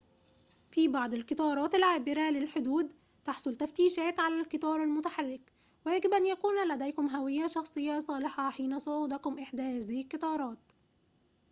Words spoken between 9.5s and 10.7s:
هذه القطارات